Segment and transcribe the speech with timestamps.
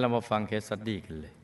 [0.00, 1.34] เรามาฟัง case study กันเลย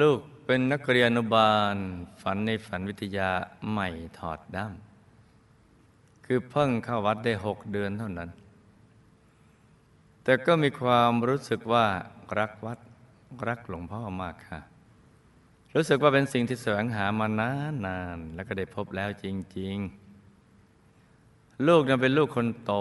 [0.00, 1.74] ลูกเป็นนักเรียนอนุบาล
[2.22, 3.30] ฝันในฝันวิทยา
[3.70, 3.88] ใหม่
[4.18, 4.74] ถอดด้าม
[6.24, 8.30] คือเพิ่งเข้าวัดได้หกเดือนเท่านั้น
[10.24, 11.86] แต่ก็มีความรู้สึกว่า
[12.38, 12.78] รักวัด
[13.48, 14.60] รักหลวงพ่อมากค่ะ
[15.74, 19.26] รู้สึกว่าเป็นสิ่งที่แสวงหามานานนานแล้วก็ได้พบแล้วจ
[19.58, 19.76] ริง
[20.72, 22.72] ๆ ลูกนั้นเป็นลูกคนโต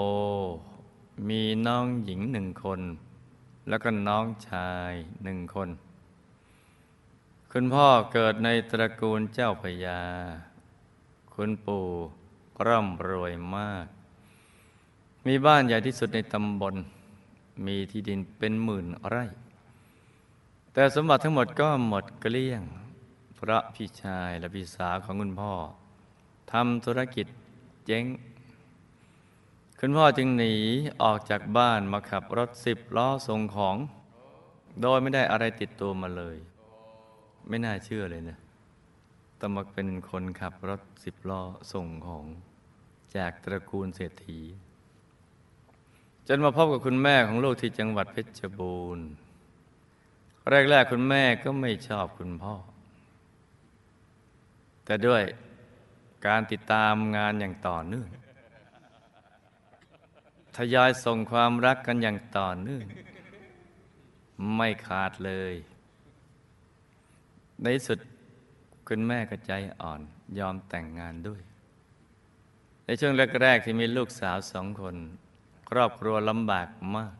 [1.29, 2.81] มีน้องหญิงหนึ่งคน
[3.69, 5.69] แล้วก็น้องชายหนึ่งคน
[7.51, 10.01] คุณพ่อเกิดในตระกูลเจ้าพญา
[11.33, 11.85] คุณปู่
[12.67, 13.85] ร่ำรวยมาก
[15.27, 16.75] มีบ้านใหญ่ที่สุดในตำบล
[17.65, 19.25] มีที่ดินเป็นหมื่นไร่
[20.73, 22.61] แต่สมบัติทั้งหมดก็หมดเกลี้ยง
[23.35, 25.53] เพราะพี่ชายและพี่สาวของคุณพ่อ
[26.51, 27.27] ทำธุรกิจ
[27.85, 28.03] เจ๊ง
[29.85, 30.53] คุณพ่อจึงหนี
[31.03, 33.75] ออกจากบ้านมาขับรถสิบล้อส่งของ
[34.81, 36.37] โดยไม่ได้อะไรติดตัวมาเลย
[37.47, 38.37] ไม่น่าเชื่อเลยนะ
[39.39, 41.41] ต้องมาเป็นคนขับรถสิบล้อ
[41.73, 42.25] ส่งของ
[43.17, 44.41] จากตระกูลเศรษฐี
[46.27, 49.05] จนมาพบกับคุณแม่ของลูกที่จังหวัดเพชรบูรณ์
[50.49, 52.55] แรกๆคุณแม่ก็ไม่ชอบคุณพ่อ
[54.85, 55.23] แต่ด้วย
[56.27, 58.09] การติดตามงานอย่างต่อเนื่อง
[60.57, 62.85] ทยอยส่งความรักกันอย่างต่อเนื่อง
[64.55, 65.53] ไม่ขาดเลย
[67.63, 67.99] ในสุด
[68.87, 70.01] คุณแม่ก็ใจอ่อน
[70.39, 71.41] ยอมแต่งงานด้วย
[72.85, 74.95] ในช่วงแรกๆที่มีลูกสาวสองคน
[75.69, 77.13] ครอบครัวลำบากมาก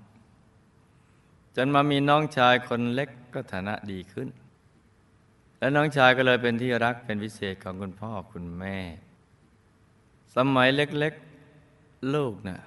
[1.56, 4.28] จนมามีน้องชายคนเล็กก็ฐานะดีขึ้น
[5.60, 8.78] และน้องชายก็เลยเป็นที่รักเป็นพิเศษของคุณพ่อคุณแม่
[10.36, 12.60] สมัยเล็กๆ ลูกนะ่ะ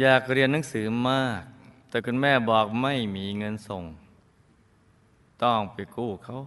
[0.00, 1.42] อยากเรียนหนังสือมาก
[1.88, 3.84] แต่คุณแม่บอกไม่มีเงินส่ง
[5.42, 6.38] ต้องไปกู้เขา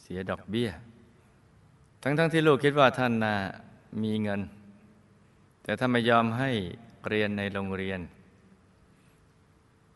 [0.00, 0.70] เสียดอกเบี้ย
[2.02, 3.36] ทั้งๆทที่ลูกคิดว่าท่านน่ะ
[4.02, 4.40] มีเงิน
[5.62, 6.50] แต่ท่านไม่ยอมให้
[7.08, 8.00] เรียนในโรงเรียน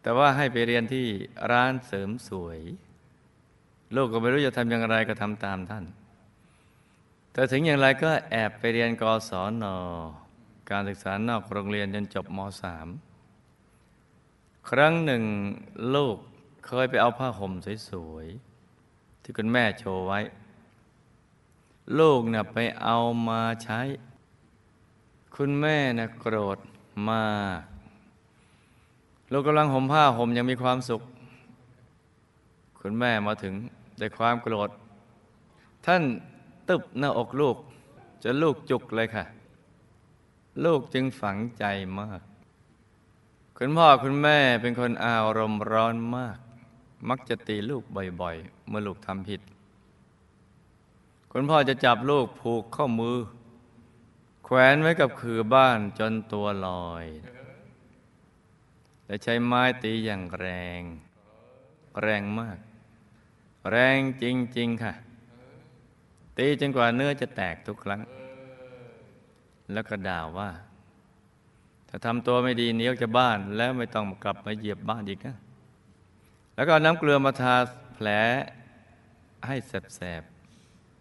[0.03, 1.07] แต่ว่าให้ไปเรียนที่
[1.51, 2.61] ร้านเสริมสวย
[3.97, 5.85] ลูกก็ไม่รู้จะทำอย่างไรก็ทำตามท่าน
[7.33, 9.31] แต่ถึงอย่างไรก็แอบไปเรียนกศ
[9.63, 9.65] น
[10.71, 12.39] การศึกษานอกโรงเรียนจนจบม
[13.53, 15.23] .3 ครั้งหนึ่ง
[15.95, 16.17] ลูก
[16.67, 17.53] เคยไปเอาผ้าห่ม
[17.91, 20.21] สวยๆ ที่คุณแม่โชว์ไว้
[21.99, 22.97] ลูกเนี่ยไปเอา
[23.29, 23.81] มาใช้
[25.37, 26.59] คุณแม่น่ะโกรธ
[27.09, 27.27] มา
[27.59, 27.61] ก
[29.33, 31.03] ลูกกำลังห่มผ้าห่มยังมีความสุข
[32.81, 33.55] คุณแม่มาถึง
[34.01, 34.71] ด้วยความโกรธ
[35.87, 36.03] ท่าน
[36.69, 37.57] ตึบหน้าอกลูก
[38.23, 39.25] จะลูกจุกเลยค่ะ
[40.65, 41.65] ลูกจึงฝังใจ
[42.01, 42.21] มาก
[43.59, 46.39] คุณพ่อคุณแม่เป็นคนอารมณ์ร้อนมาก
[47.09, 47.83] มักจะตีลูก
[48.21, 49.41] บ่อยๆ เมื่อลูกทำผิด
[51.33, 53.19] คุณพ่อจะจับลูกผูกข้อมือ
[54.45, 57.07] แขวนไว้กับคือบ้านจนตัวลอย
[59.07, 60.47] และใช้ไม้ตีอย่างแร
[60.81, 60.83] ง
[62.03, 62.59] แรงมาก
[63.71, 64.25] แรงจ
[64.59, 64.95] ริง ๆ ค่ะ
[66.39, 68.01] ตีจนกว่าเนื้อจะแตกทุกครั้ง
[69.73, 70.51] แล้วก็ด่าว่า
[71.89, 75.37] ถ้าทำตัวไม่ดีเนี้ยจะบ้านแล้วไม่ต้องกลับมาเหยียบบ้านอีกนะ
[76.55, 77.55] แล้วก็น้ำเกลือมาทา
[77.95, 78.09] แผล
[79.47, 80.23] ให้แสบ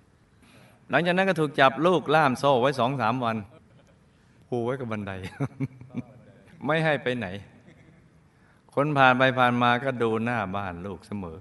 [0.05, 3.37] ๆ หลังจากนั้นก็ถูกจับลูกล่ามโซ่ไว้สองสามวัน
[4.47, 5.11] ผูไว้กับบันได
[6.65, 7.27] ไม่ให้ไปไหน
[8.73, 11.37] คนผ่านไปผ่านมาก็ดูหน้าบ้านลูกเสมอ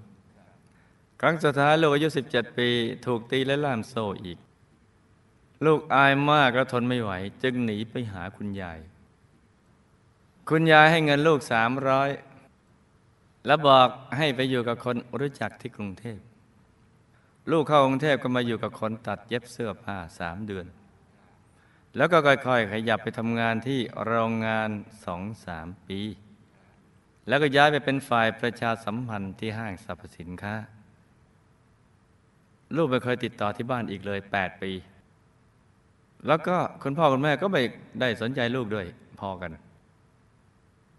[1.21, 2.69] ครั้งสุดท้ายลูกอายุ 17 ปี
[3.05, 4.37] ถูกตีและล่ามโซ่อีก
[5.65, 7.11] ลูกอายมากและทนไม่ไหว
[7.43, 8.79] จึงหนีไปหาคุณยาย
[10.49, 12.09] คุณยายให้เงินลูกสามร้อย
[13.45, 13.87] แล้วบอก
[14.17, 16.19] ให้ไปอยู่กับคนรู้จักที่กรุงเทพ
[17.51, 20.65] ลูกเข้ากรุงเทพก็มาอยู่กับคนตัดเย็บเสื้อผ้าสามเดือน
[21.95, 24.69] แล้วก็ค่อยๆ ขยับไปทำงานที่โรงงาน
[25.05, 25.99] สองสามปี
[27.27, 30.55] แล้วก็ย้ายไปเป็นฝ่ายประชาสัมพันธ์ที่ห้างสรรพสินค้า
[32.75, 34.71] ลูกไม่เคยติดต่อที่บ้านอีกเลยแปดปี
[36.27, 37.61] แล้วก็คุณพ่อคุณแม่ก็ไม่
[38.01, 38.85] ได้สนใจลูกด้วย
[39.19, 39.51] พอกัน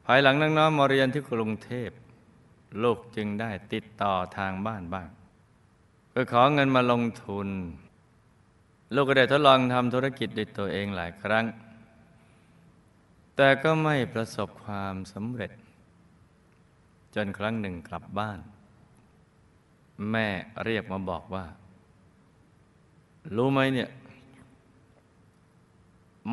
[0.07, 1.91] ภายหลังน้องๆมาเรียนที่กรุงเทพ
[2.83, 5.09] ลูกจึงได้ติดต่อทางบ้านบ้าง
[6.11, 7.49] เพื่อขอเงินมาลงทุน
[8.95, 11.45] ลูกก็ได้ทดลองทำธุรกิจด้วยตัวเองหลายครั้ง
[13.37, 15.53] แต่ก็ไม่ประสบความสำเร็จ
[17.15, 18.39] จนครั้งหนึ่งกลับบ้าน
[20.11, 20.29] แม่
[20.65, 21.45] เรียกมาบอกว่า
[23.37, 23.89] รู้ไหมเนี่ย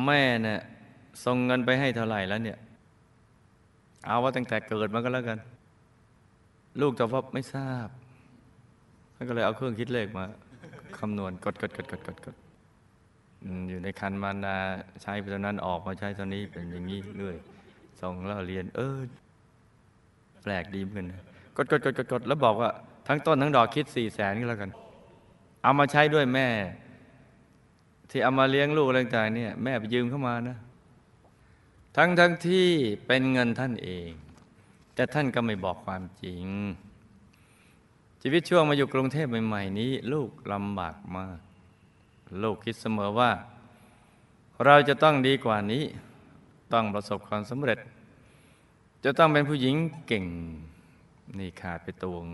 [0.04, 0.60] แม่เนี่ย
[1.24, 2.58] ส่งเงินไปให้เท่าไหร่แล้วเนี่ย
[4.06, 5.38] เอาว่าตั้งแต่เกิดมาก็แล้วกัน
[6.80, 7.88] ลูกตอบว่าไม่ทราบ
[9.14, 10.24] ท่านก็เลยเอาเครื่องคิดเลขมา
[10.98, 12.36] คำนวณกดกดกดกดกดกด
[13.68, 14.56] อยู่ในคันมารดา
[15.02, 17.36] ใช้ไปตอนนั้นออกมาใช้ตอนนี้เป็นอย่างนี้เรื่อย
[18.00, 18.98] ส่งแล้วเรียน เออ
[20.42, 21.08] แปลกดีเหมือนกัน
[21.56, 22.70] กดกดกดกดกดแล้วบอกว่า
[23.08, 24.70] ทั้งต้นทั้งดอกคิดสี่แสนก็แล้วกัน
[25.62, 26.46] เอามาใช้ด้วยแม่
[28.14, 30.56] ที่เอามาเลี้ยงลูกอะไรต่างเนี่ย แม่ไปยืมเข้ามานะ
[31.96, 32.68] ทั้งทั้งที่
[33.06, 34.10] เป็นเงินท่านเอง
[34.94, 36.44] แต่ท่านก็ไม่บอกความจริง
[38.22, 41.38] ชีวิตช่วงมาอยู่กรุงเทพใหม่ๆนี้ ลูกลำบากมาก
[42.42, 43.30] ลูกคิดเสมอว่า
[44.64, 45.84] เราจะต้องดีกว่านี้
[46.72, 47.78] ต้องประสบความสำเร็จ
[49.04, 49.74] จะต้องเป็นผู้หญิง
[50.06, 50.24] เก่ง
[51.38, 52.24] นี่ขาดไปตวง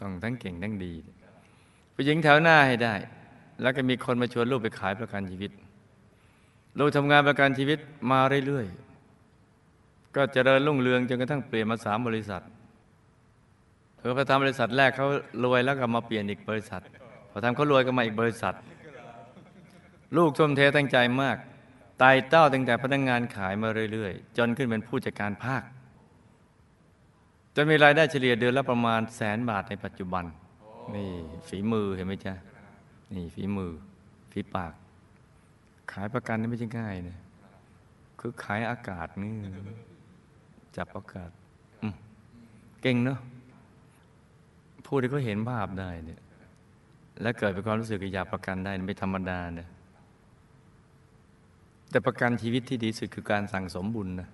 [0.00, 0.92] ต้องทั้งเก่งทั้งดี
[1.94, 2.94] ผู้หญิงแถวหน้าให้ได้
[3.62, 5.50] แล้วก็มีคนมาชวนลูกไปขายประกันชีวิต
[6.78, 7.78] ลูกทำงานประกันชีวิต
[8.10, 12.42] มาเรื่อยๆ ก็จเจริญรุ่งเรืองจนกระทั่งเปลี่ยนมาสามบริษัท
[13.98, 15.06] เออพอทำบริษัทแรกเขา
[15.44, 16.82] รวยแล้วก็มาเปลี่ยนอีกบริษัท
[17.30, 18.54] พอทำเขารวยก็มาอีกบริษัท
[20.16, 21.36] ลูกทุ่มเทตั้งใจมาก
[21.98, 25.62] ไต่เต้าตั้งแต่พนักงงานขายมาเรื่อยๆ จนขึ้นเป็นผู้จัดการภาค
[27.54, 30.24] จนมีรายได้เฉลี่ยเดือนละประมาณแสนบาทในปัจจุบัน
[30.94, 31.10] นี่
[31.48, 32.34] ฝีมือเห็นไหมจ๊ะ
[33.14, 33.72] นี่ฝีมือ
[34.30, 34.72] ฝีปาก
[35.92, 37.18] ขายประกันนี่ไม่ใช่ง่ายนะ
[38.20, 39.34] คือขายอากาศนี่
[40.76, 41.30] จับอากาศ
[42.82, 43.18] เก่งเนาะ
[44.86, 46.20] พูดที่เขาเห็นภาพได้เนี่ย
[47.20, 49.68] และเกิดเป็นความรู้สึกอยากประกันได้ไม่ธรรมดาเนี่ย
[51.90, 54.28] แต่ประกันชีวิตที่ดีสุดคือการสั่งสมบุญนะ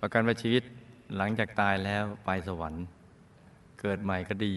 [0.00, 0.62] ประกันว่าชีวิต
[1.16, 2.84] หลังจากตายแล้วไปสวรรค์
[3.80, 4.54] เกิดใหม่ก็ดี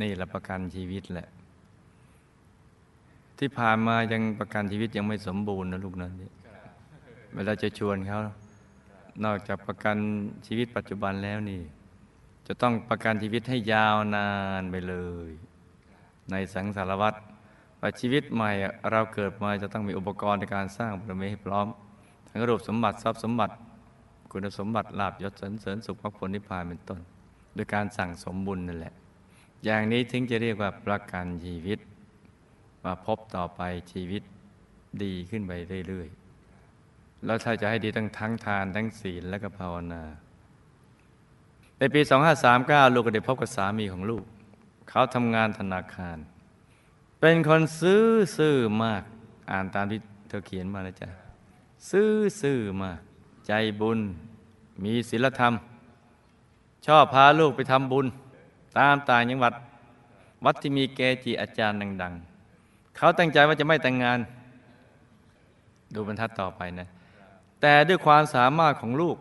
[0.00, 1.28] นี่แหละประกันชีวิตแหละ
[3.38, 6.10] ที่ผ่านมายังประกันชีวิตยังไม่สมบูรณ์นะลูกนะ
[7.34, 8.20] เวลาจะชวนเขา
[9.24, 9.96] นอกจากประกัน
[10.46, 11.60] ชีวิตปัจจุบันแล้วนี่
[12.46, 14.28] จะต้องประกันชีวิตให้ยาวนา
[14.60, 14.96] นไปเล
[15.28, 15.30] ย
[16.30, 17.18] ในสังสารวัตร
[17.80, 18.50] ว่าชีวิตใหม่
[18.90, 21.66] เราเกิดมาจะต้องมีอุปกรณ์ในการสร้างบารมีให้พร้อม
[22.30, 23.54] ทั้งรูปสมบัติทรัพย์สมบัติ
[24.30, 27.00] คุณสมบัติลาบยศสรรเสริญสุขมรรคผลนิพพานเป็นต้น
[27.54, 28.94] โดยการสั่งสมบุญนั่นแหละ
[29.64, 31.78] อย่างนี้ถึงจะเรียกว่าประกันชีวิต
[32.84, 33.60] มาพบต่อไป
[33.92, 34.22] ชีวิต
[35.02, 35.52] ดีขึ้นไป
[35.88, 40.02] เรื่อยๆ แล้วถ้าจะให้ดีทั้งทั้งทานทั้งศีลและก็ภาวนา
[41.78, 42.00] ในปี
[42.48, 44.24] 2539 ลูกก็ได้พบกับสามีของลูก
[44.88, 46.18] เขาทำงานธนาคาร
[47.20, 48.04] เป็นคนซื้อ
[48.36, 49.02] ซื่อมาก
[49.50, 49.98] อ่านตามที่
[50.28, 51.08] เธอเขียนมานะจ๊ะ
[51.90, 52.10] ซื้อ
[52.40, 53.00] ซื่อมาก
[53.46, 54.00] ใจบุญ
[54.84, 55.54] มีศีลธรรม
[56.86, 58.06] ชอบพาลูกไปทำบุญ
[58.78, 59.54] ตามต่างจังหวัด
[60.44, 62.33] วัดที่มีเกจิอาจารย์ดัง ๆ
[62.96, 64.18] เขาตั้งใจว่าจะไม่แต่งงาน
[65.94, 66.88] ดูบรรทัดต่อไปนะ
[67.60, 69.16] แต่ด้วยความสามารถของลูก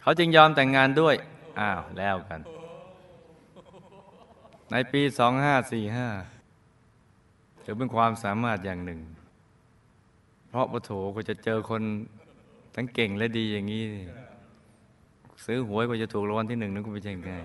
[0.00, 1.14] เขาจึงยอมแต่งงานด้วย
[1.60, 2.40] อ้าวแล้วกัน
[4.70, 5.02] ในปี
[6.52, 9.00] 2545ถือเป็นความสามารถอย่างหนึ่ง
[10.48, 11.82] เพราะปโถก็จะเจอคน
[12.74, 13.82] ทั้งเก่งและดีอย่างนี้
[15.44, 17.40] ซื้อหวยก็จะถูกรางวัลที่หนึ่งนั่นก็ไม่ใช่ง่า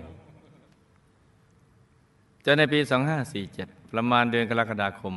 [2.44, 5.14] จนในปี 2547 ประมาณเดือนกรกฎาคม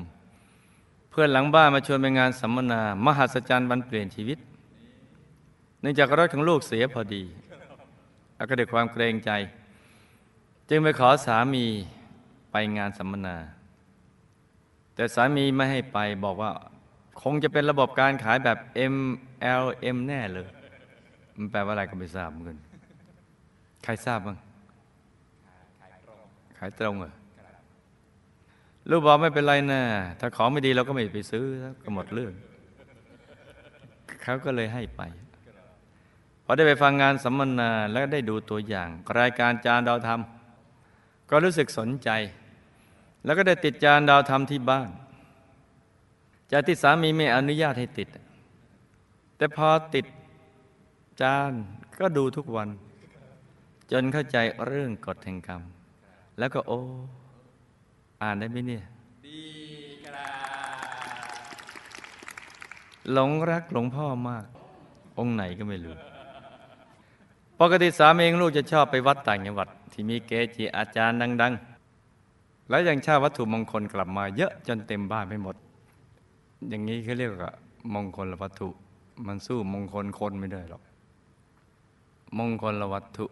[1.09, 4.39] เพื่อนหลังบ้านมาชวนไปงานสัมมนา มหัศจรรย์วันเปลี่ยนชีวิต
[5.81, 7.23] เนื่องจากรถของลูกเสียพอดี
[8.35, 9.31] แล้วก็ด้วยความเกรงใจ
[10.69, 11.65] จึงไปขอสามี
[12.51, 13.37] ไปงานสัมมนา
[14.95, 16.51] แต่สามีไม่ให้ไปบอกว่า
[17.21, 18.57] คงจะเป็นระบบการขายแบบ
[18.93, 20.47] MLM แน่เลย
[21.35, 22.57] มันแปลว่าอะไรก็ไม่ทราบเหมือนกัน
[23.83, 24.37] ใครทราบบ้าง
[26.57, 27.11] ขายตรงเหรอ
[28.89, 29.81] ลูกบอกไม่เป็นไรนะ
[30.19, 31.45] ถ้าของไม่ดีเราก็ไม่ไปซื้อ
[31.83, 32.33] ก็หมดเรื่อง
[34.23, 35.01] เขาก็เลยให้ไป
[36.45, 40.21] พอได้ไปฟังงานสัมมนาแล้วได้ดูตัวอย่าง รายการจานดาวธรรม
[41.29, 42.09] ก็รู้สึกสนใจ
[43.25, 44.89] แล้วก็ได้ติดจานดาวธรรมที่บ้าน
[46.51, 48.09] จากที่สามีไม่อนุญาตให้ติด
[49.37, 50.05] แต่พอติด
[51.21, 51.53] จาน
[51.99, 52.69] ก็ดูทุกวัน
[53.91, 55.61] จนเข้าใจเรื่องกฎแห่งกรรม
[56.39, 56.81] แล้วก็โอ้
[58.21, 58.83] อ่านได้ไหมเนี่ย
[59.25, 59.41] ดี
[60.05, 61.27] ครับ
[63.13, 64.45] หลงรักหลวงพ่อมาก
[65.19, 65.95] องค์ไหนก็ไม่รู้
[67.59, 71.53] ปกติสามีของลูกจะชอบไปวัดต่างจังหวัด ที่มีเกจิอาจารย์ดัง
[72.09, 75.55] ๆ แล้วยังเช่าวัตถุมงคลกลับมาเยอะจนเต็มบ้านไปหมด
[76.69, 77.51] อย่างนี้เขาเรียกว่า
[77.93, 78.69] มงคลวัตถุ
[79.25, 80.83] มันสู้มงคลคนไม่ได้หรอก
[82.37, 83.25] มงคลวัตถุ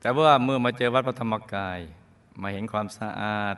[0.00, 1.80] แต่ว่าเมื่อมาเจอวัดพระธรรมกาย
[2.40, 3.56] มาเห็นความสะอาด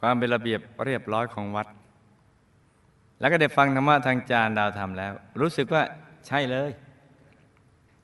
[0.00, 1.66] ความเป็นระเบียบเรียบร้อยของวัด
[3.20, 5.82] แล้วก็ได้ฟังธรรมะทางจานดาวธรรมแล้ว รู้สึกว่า
[6.26, 6.70] ใช่เลย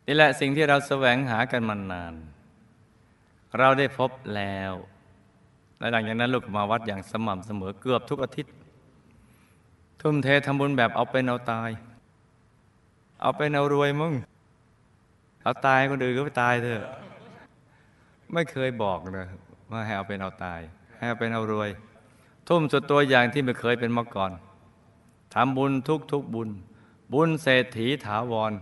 [0.06, 2.14] นี่แหละสิ่งที่เราแสวงหากันมานาน
[3.58, 4.72] เราได้พบแล้ว
[5.78, 8.54] และหลังจากนั้นลูกมาวัดอย่างสม่ำเสมอเกือบทุกอาทิตย์
[10.00, 11.70] ทุ่มเททำบุญแบบเอาเป็นเอาตาย
[13.20, 14.14] เอาเป็นเอารวยมึง
[15.42, 16.84] เอาตายคนอื่นก็ไปตายเถอะ
[18.32, 19.26] ไม่เคยบอกเลย
[19.70, 20.60] ว่าให้เอาเป็นเอาตาย
[20.98, 21.70] ให้เป็นเอารวย
[22.48, 24.32] ทุ่มสุดตัวอย่างที่ไม่เคยเป็นมาก่อน
[25.34, 26.48] ทำบุญทุกทุกบุญ
[27.12, 28.52] บุญเศรษฐีถาวร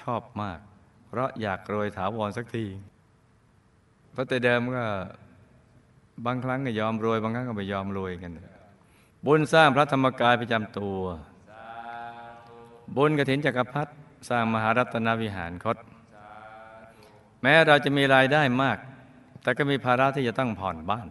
[0.00, 0.58] ชอบมาก
[1.08, 2.64] เพราะอยากรวยถาวรสักที
[4.12, 4.84] เพราะแต่เดิมก็
[6.26, 8.32] บางครั้งก็ยอมรวย บางครั้งก็ไม่ยอมรวยกัน
[9.26, 11.00] บุญสร้างพระธรรมกายประจำตัว
[12.96, 13.92] บุญกฐินจักรพรรดิ
[14.28, 15.76] สร้างมหารัตนวิหารคต
[17.42, 18.78] แม้เราจะมีรายได้มาก
[19.46, 21.08] แต่ก็มีภาระที่จะต้องผ่อนบ้าน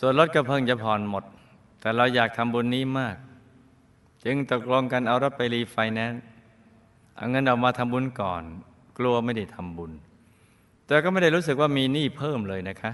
[0.00, 1.24] ส่วนรถก็เพิ่งจะผ่อนหมด
[1.80, 3.16] แต่เราอยากทำบุญนี้มาก
[4.24, 6.22] จึงตกลงกันเอารถไปรีไฟแนนซ์
[7.16, 8.42] เอาเงินออกมาทำบุญก่อน
[8.98, 9.92] กลัวไม่ได้ทำบุญ
[10.86, 12.92] แต่ก็ไม่ได้รู้สึกว่ามีหนี้เพิ่มเลยนะคะ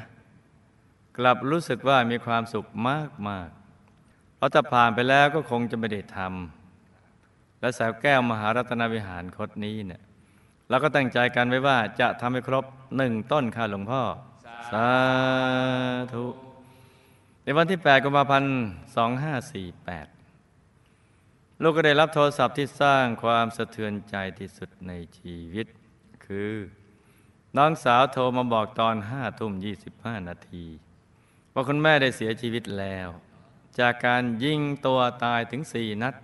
[1.19, 3.49] กลับรู้สึกว่ามีความสุขมากมาก
[4.37, 10.03] เพราะถ้าผ่านไปแล้วก็คงจะไม่ได้ทำและสาวแก้วมหารัตนวิหารคดนี้เนี่ย
[10.69, 12.65] เราก็ตั้งใจกันไว้ว่าจะทำให้ครบ
[12.97, 14.03] หนึ่งต้นค่ะหลวงพ่อ
[14.73, 14.91] สา
[16.13, 16.25] ธุ
[17.43, 18.53] ในวันที่ 8กุมภาพันธ์
[20.27, 25.67] 2548 ลูกก็ได้รับโทรศัพท์ที่สร้างความสะเทือนใจที่สุดในชีวิต
[26.27, 26.55] คือ
[27.57, 29.53] น้องสาวโทรมาบอกตอน5ทุ่ม
[29.91, 30.65] 25 นาที
[31.55, 33.09] ว่าคุณแม่ได้เสียชีวิตแล้ว
[33.79, 36.15] จากการยิงตัวตายถึงสี่นัด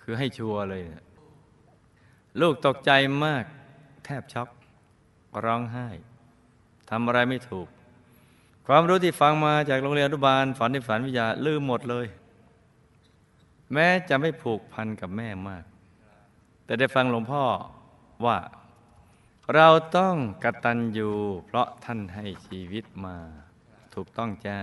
[0.00, 1.04] คือให้ชัวร์เลยนะ
[2.40, 2.90] ลูกตกใจ
[3.24, 3.44] มาก
[4.04, 4.48] แทบช็อก
[5.44, 5.88] ร้องไห้
[6.90, 7.68] ทำอะไรไม่ถูก
[8.66, 12.06] ความรู้ที่ฟังมาจากโรงเรียนอนุบาลฝันในฝันวิทยาลืมหมดเลย
[13.72, 15.64] แม้จะไม่ผูกพันกับแม่มาก
[16.64, 17.44] แต่ได้ฟังหลวงพ่อ
[18.26, 18.38] ว่า
[19.54, 21.10] เราต้องกตัญญู
[21.46, 23.16] เพราะท่านให้ชีวิตมา
[23.94, 24.60] ถูกต้องจ้า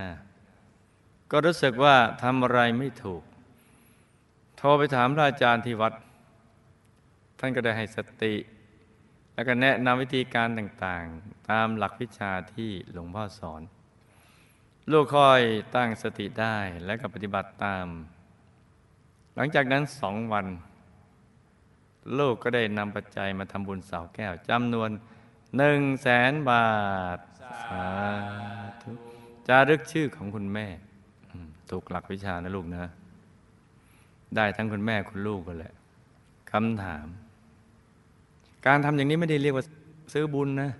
[1.32, 3.24] ก็รู้สึกว่าทำอะไรไม่ถูก
[4.58, 5.94] โทรไปถามพระอาจารย์ที่วัด
[7.40, 8.36] ท่านก็ได้ให้สติ
[9.34, 13.62] แล้วก็แนะนำวิธีการต่างๆ ตามหลักวิชาที่หลวงพ่อสอน
[14.92, 15.42] ลูกค่อย
[15.76, 17.86] ตั้งสติได้และก็ปฏิบัติตาม
[19.36, 20.48] หลังจากนั้นสองวัน
[22.20, 24.90] ลูกก็ได้นำปัจจัยมาทำบุญเสาแก้วจำนวน
[25.58, 26.70] หนึ่งแสนบา
[27.18, 27.20] ท
[27.64, 27.86] สา
[28.82, 28.92] ธุ
[29.48, 30.68] จารึกชื่อของคุณแม่
[31.70, 32.92] ถูกหลักวิชานะลูกนะ
[34.36, 35.74] ได้ทั้งคุณแม่คุณลูกกันแหละ
[36.52, 37.08] คำถาม
[38.68, 39.66] การทำอย่างนี้ไม่ได้เรียกว่า
[40.14, 40.72] ซื้อบุญนะ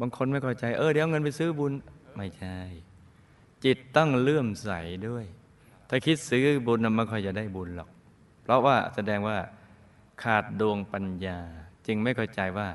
[0.00, 1.72] บางคนไม่เข้าใจ เออเดี๋ยวเงินไปซื้อบุญ
[2.16, 2.58] ไม่ใช่
[3.64, 4.70] จิตต้องเลื่อมใส
[5.08, 5.24] ด้วย
[5.88, 7.88] ถ้าคิดซื้อบุญมันไม่ค่อยจะได้บุญหรอก
[8.42, 9.38] เพราะว่าแสดงว่า
[10.22, 11.38] ขาดดวงปัญญา
[11.86, 12.68] จึงไม่เข้าใจว่า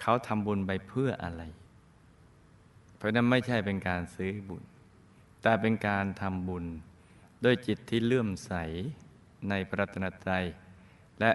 [0.00, 1.42] เขาทำบุญไปเพื่ออะไร
[2.96, 4.62] เพราะนั้นไม่ใช่เป็นการซื้อบุญ
[5.42, 6.64] แต่เป็นการทำบุญ
[7.44, 8.52] ด้วยจิตที่เลื่อมใส
[9.48, 10.44] ในพระตนตรัย
[11.20, 11.30] และ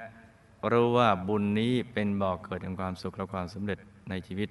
[0.71, 4.49] รู้ว่าบุญนี้เป็นบ่อกเกิดแห่งความสุขและความสำเร็จในชีวิต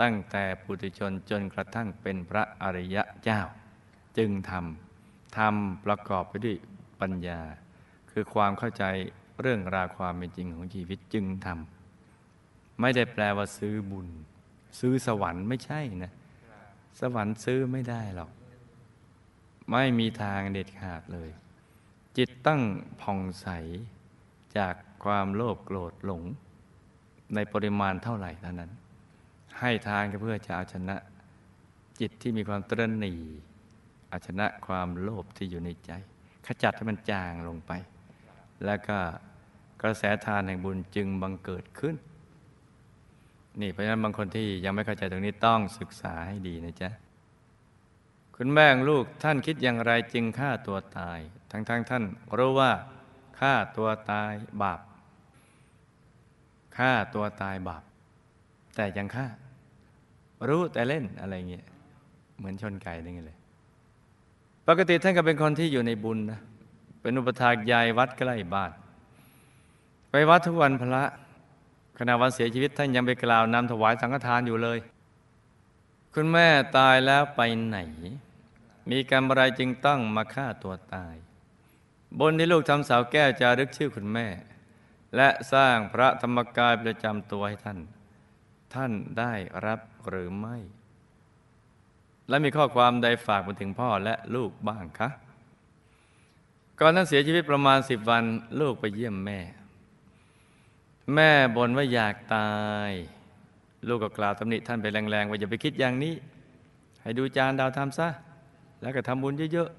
[0.00, 3.40] ตั้งแต่ปุถุชนจนกระทั่งเป็นพระอริยะเจ้า
[4.18, 6.56] จึงทำทำประกอบไปด้วย
[7.00, 7.40] ปัญญา
[8.10, 8.84] คือความเข้าใจ
[9.40, 14.08] เรื่องราวความเป็นจริงของชีวิตจึงทำไม่ได้แปลว่าซื้อบุญ
[14.78, 16.12] ซื้อสวรรค์ไม่ใช่นะ
[17.00, 18.30] สวรรค์ซื้อไม่ได้หรอก
[19.70, 21.30] ไม่มีทางเด็ดขาดเลย
[22.16, 22.62] จิตตั้ง
[23.00, 23.48] ผ่องใส
[24.56, 24.74] จาก
[25.04, 26.22] ความโลภโกรธหลง
[27.34, 28.70] ในปริมาณเท่าไหร่เท่านั้น
[29.60, 30.96] ให้ทานก็เพื่อจะเอาชนะ
[32.00, 33.14] จิตที่มีความตรณี
[34.08, 35.90] เอาชนะความโลภที่อยู่ในใจ
[36.46, 37.72] ขจัดให้มันจางลงไป
[38.64, 38.98] แล้วก็
[39.82, 41.96] กระแสทานแห่งบุญจึงบังเกิดขึ้น
[43.60, 46.90] นี่เพราะฉะนั้นบางคนที่ยังไม่เข้าใจตรงนี้ต้องศึกษาให้ดีนะจ๊ะ
[48.36, 51.18] คุณแม่ลูกท่านคิดอย่างไรจึงฆ่าตัวตาย
[51.50, 52.04] ทั้งๆทท่าน
[52.38, 52.72] รู้ว่า
[53.40, 54.80] ฆ่าตัวตายบาป
[56.78, 57.82] ฆ่าตัวตายบาป
[58.74, 59.26] แต่ยังฆ่า
[60.48, 61.66] รู้แต่เล่นอะไรเงี้ย
[62.38, 63.38] เหมือนชนไก่นี่เลย
[64.66, 66.40] ปกติท่านก็เป็นคนที่อยู่ในบุญนะ
[67.00, 68.70] เป็นอุปถากใหญ่วัดใกล้บ้าน
[70.10, 71.04] ไปวัดทุกวันพระ
[71.98, 74.78] ขณะวันเสียชีวิตท่านยังไปกล่าวนำถวายสังฆทานอยู่เลย
[76.14, 77.78] คุณแม่ตายแล้วไปไหน
[78.90, 81.14] มีกรรมอะไรจึงต้องมาฆ่าตัวตาย
[82.20, 84.26] บนที่ลูกทำสาวแก้วจารึกชื่อคุณแม่
[85.16, 87.78] และสร้างพระธรรมกายประจำตัวให้ท่าน
[88.74, 89.32] ท่านได้
[89.66, 90.56] รับหรือไม่
[92.28, 95.08] และมีข้อความใดฝากมาถึงพ่อและลูกบ้างคะ
[96.80, 98.24] ก่อนท่านเสียชีวิตประมาณสิบวัน
[98.60, 99.40] ลูกไปเยี่ยมแม่
[101.14, 102.52] แม่บ่นว่าอยากตา
[102.88, 102.92] ย
[103.88, 106.14] ลูกก็กล่าวตำหนิท่านไปแรงๆว่าอย่าไปคิดอย่างนี้
[107.02, 108.08] ให้ดูจานดาวทำซะ
[108.82, 109.70] แล้วก็ทำบุญเยอะ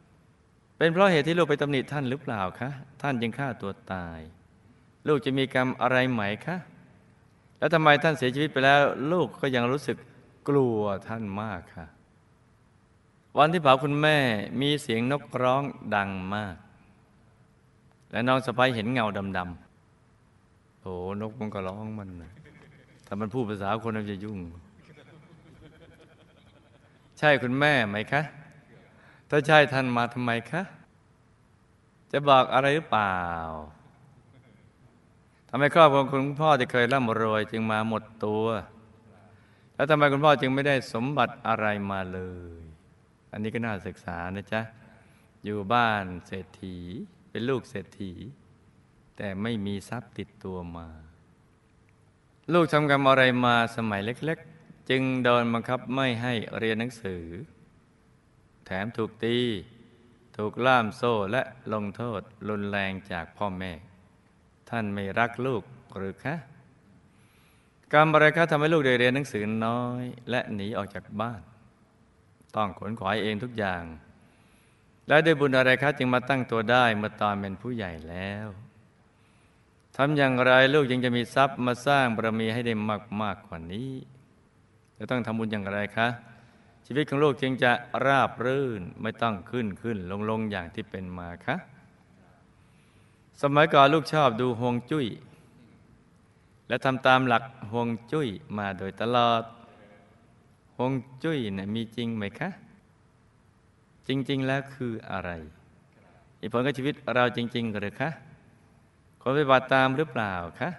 [0.00, 2.70] ๆเป็นเพราะเหตุที่ลูกไปตำหนิท่านหรือเปล่าคะ
[3.02, 4.20] ท่านจึงฆ่าตัวตาย
[5.06, 6.56] ลูกจะมีกรรมอะไรไหมคะ
[7.58, 8.80] แล้วทำไมท่านเสียชีวิตไปแล้ว
[9.12, 9.96] ลูกก็ยังรู้สึก
[10.48, 11.86] กลัวท่านมากค่ะ
[13.38, 14.16] วันที่เผาคุณแม่
[14.60, 15.62] มีเสียงนกร้อง
[15.94, 16.56] ดังมาก
[18.10, 19.06] และน้องสะพ้ยเห็นเงา
[19.36, 22.32] ดำๆโอ้นกมันก็ร้องมันนะ
[23.06, 24.38] ถ้ามันพูดภาษาคนมันจะยุ่ง
[27.18, 28.22] ใช่คุณแม่ไหมคะ
[29.28, 30.62] ถ้าใช่ท่านมาทำไมคะ
[32.12, 38.46] จะบอกอะไรหรือเปล่าำไมครอบครัวคุณพ่อจะเคยร่ำรวยจึงมาหมดตัว
[39.74, 42.20] แล้วทำไมคุณพ่อจึงไม่ได้สมบัติอะไรมาเล
[42.58, 42.60] ย
[43.32, 44.60] อันนี้ก็น่าศึกษานะจ๊ะ
[45.44, 46.76] อยู่บ้านเศรษฐี
[47.30, 48.12] เป็นลูกเศรษฐี
[49.16, 50.88] แต่ไม่มีทรัพย์ติดตัวมา
[52.52, 57.24] ลูกทำกรรมอะไรมาสมัยเล็ก ๆ จึงโดนบังคับไม่ให้เรียนหนังสือ
[58.66, 59.38] แถมถูกตี
[60.36, 61.42] ถูกล่ามโซ่และ
[61.72, 63.72] ลงโทษรุนแรงจากพ่อแม่
[64.76, 65.62] ท่านไม่รักลูก
[65.96, 66.34] หรือคะ
[67.92, 71.40] กรรมอะไรคะทำให้ลูกได้เรียนหนังสือน้อย และหนีออกจากบ้าน
[72.56, 73.82] ต้องขนขวายเองทุกอย่าง
[75.08, 78.46] และด้วยบุญอะไรคะจึงมาตั้งตัวได้เมื่อตอนเป็นผู้ใหญ่แล้ว
[79.96, 83.90] ทำอย่างไรลูกยังจะมีทรัพย์มาสร้างบารมีให้ได้มากมากกว่านี้
[84.98, 86.08] จะต้องทำบุญอย่างไรคะ
[86.86, 87.72] ชีวิตของลูกจึงจะ
[88.06, 91.56] ราบรื่นไม่ต้องขึ้นขึ้นลงลงอย่างที่เป็นมาคะ
[93.42, 95.06] สมัยก่อนลูกชอบดูฮวงจุ้ย
[96.68, 99.42] และทำตามหลักฮวงจุ้ยมาโดยตลอด
[100.76, 100.92] ฮวง
[101.22, 102.50] จุ้ยเนี่ยมีจริงไหมคะ
[104.08, 105.30] จริง ๆ แล้วคืออะไร
[106.40, 108.10] มีผลกับชีวิตเราจริง ๆ หรือคะ
[109.20, 110.70] คนไปบัติตามหรือเปล่าคะ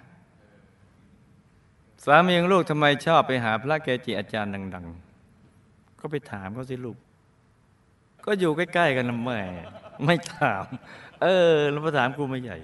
[2.04, 4.86] สามีของลูกทำไมชอบไปหาพระเกจิอาจารย์ดัง
[5.42, 6.98] ๆ ก็ไปถามเขาสิลูก
[8.24, 9.40] ก็อยู่ใกล้ ๆ กันนะแม่
[10.04, 10.64] ไม่ถาม
[11.22, 12.58] เออแล้วมาถามกูไม่ใหญ่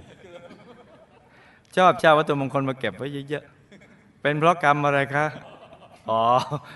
[1.76, 5.26] ชอบเช่าวัตถุมงคลมาเก็บไว้เยอะๆเป็นเพราะกรรมอะไรคะ
[6.08, 6.20] อ๋อ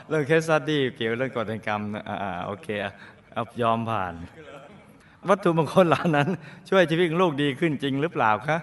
[0.08, 2.68] เรื่อง case study เกี่ยวเรื่องกฎแห่งกรรมนะอ่าโอเค
[3.32, 4.14] เอายอมผ่าน
[5.28, 6.28] วัตถุมงคลเหล่านั้น
[6.68, 8.58] ช่วยชีวิตลูกดีขึ้นจริงหรือเปล่าคะ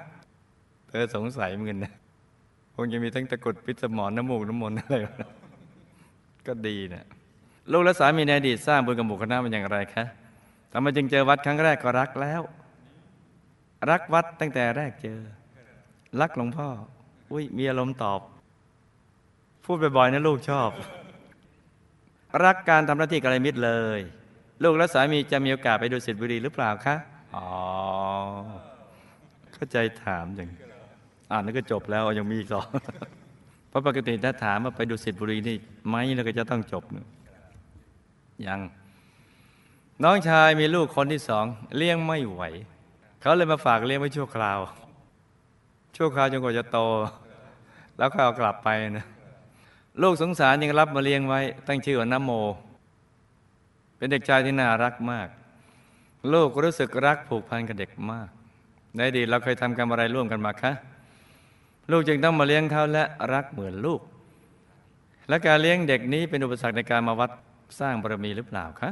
[0.90, 1.94] เธอสงสัยเหมือนกันนะ
[2.76, 4.96] คงจะมีทั้งตะกรุดพิษสมอนน้ำมูกน้ำมนต์อะไร
[6.48, 7.04] ก็ดีนะ
[7.72, 10.04] ลูกและสามีในอดีตสร้างบุญกับหมู่คณะมาอย่างไรคะ
[10.72, 12.42] ทำไมจึงเจอวัดครั้งแรกก็รักแล้ว
[13.90, 15.20] รักวัดตั้งแต่แรกเจอ
[16.22, 16.68] รักหลวงพ่อ
[17.32, 18.22] อุ้ยมีอารมณ์ตอบ
[19.66, 20.70] พูดบ่อยๆนะลูกชอบ
[22.46, 24.00] รักการทำหน้าที่กัลยมิตรเลย
[24.64, 26.96] ลูกและสามีจะมีโอกาสไปดูสิทธิบุรีหรือเปล่าคะ
[27.36, 27.48] อ๋อ
[29.54, 30.50] เข้าใจถามอย่าง
[31.32, 32.68] อ่านแล้วก็จบแล้วยังมีอีกสอง
[33.70, 36.98] เพราะปกติถ้าถามว่าไปดูสิทธิบุรีนี่ไหมแล้วก็จะต้องจบน
[38.48, 38.60] ยัง
[40.04, 41.46] น้องชายมีลูกคนที่สอง
[41.78, 42.44] เลี้ยงไม่ไหว
[43.26, 44.60] เขาเลยมาฝากเลี้ยงไว้ชั่วคราว
[45.96, 46.80] ชั่วคราวจนกว่าจะโต
[47.98, 49.06] แล้วก็เอากลับไปนะ
[50.02, 52.32] ลูกสงสารยังรับมาเลี้ยงไว้ ตั้งชื่อว่านโม
[53.98, 55.28] เป็นเด็กชายที่น่ารักมาก
[56.34, 58.30] ลูกรู้สึกรักผูกพันกับเด็กมาก
[58.96, 60.72] ในอดีตเราเคยทำกรรมอะไรร่วมกันมาคะ
[61.92, 64.02] ลูกจึงต้องมาเลี้ยงเขาและรักเหมือนลูก
[65.30, 67.32] และการเลี้ยงเด็กนี้เป็นอุปสรรคในการมาวัด
[67.80, 68.92] สร้างบารมีหรือเปล่าคะ